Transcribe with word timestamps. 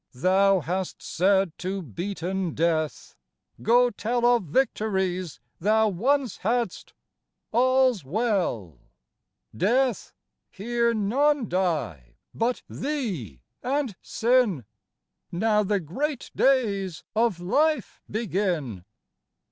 Thou 0.15 0.61
hast 0.61 1.03
said 1.03 1.55
to 1.59 1.83
beaten 1.83 2.55
Death: 2.55 3.15
Go 3.61 3.91
tell 3.91 4.25
Of 4.25 4.45
victories 4.45 5.39
thou 5.59 5.89
once 5.89 6.37
hadst. 6.37 6.95
All's 7.51 8.03
well 8.03 8.73
I 8.73 8.73
FLOWER 8.73 8.73
OF 8.73 8.73
YOUTH 8.73 8.79
Death, 9.87 10.13
here 10.49 10.93
none 10.95 11.47
die 11.47 12.15
but 12.33 12.63
thee 12.67 13.43
and 13.61 13.95
Sin 14.01 14.65
Now 15.31 15.61
the 15.61 15.79
great 15.79 16.31
days 16.35 17.03
of 17.15 17.39
Life 17.39 18.01
begin. 18.09 18.83